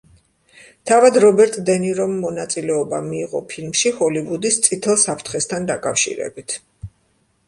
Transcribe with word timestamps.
თავად 0.91 1.17
რობერტ 1.23 1.57
დე 1.69 1.73
ნირომ 1.83 2.15
მონაწილეობა 2.23 3.01
მიიღო 3.09 3.41
ფილმში 3.51 3.91
ჰოლივუდის 3.97 4.57
წითელ 4.69 4.97
საფრთხესთან 5.03 5.69
დაკავშირებით. 5.73 6.57